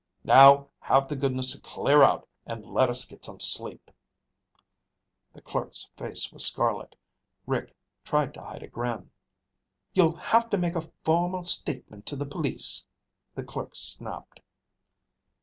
[0.25, 3.91] Now have the goodness to clear out and let us get some sleep."
[5.33, 6.95] The clerk's face was scarlet.
[7.45, 9.11] Rick tried to hide a grin.
[9.93, 12.87] "You'll have to make a formal statement to the police,"
[13.35, 14.39] the clerk snapped.